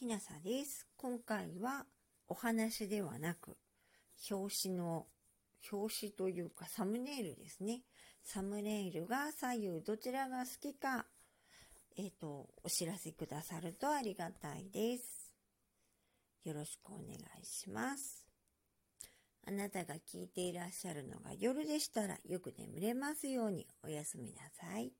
[0.00, 0.86] きなさです。
[0.96, 1.84] 今回は
[2.26, 3.58] お話ではなく、
[4.30, 5.04] 表紙の、
[5.70, 7.82] 表紙というかサムネイルですね。
[8.24, 11.04] サムネイルが左右どちらが好きか、
[11.98, 15.34] えっ、ー、と、お知らせくださるとありがたいです。
[16.44, 18.26] よろしくお願いします。
[19.46, 24.94] あなたが聞いていらっしゃるのが夜でしたらよく眠れますようにおやすみなさい。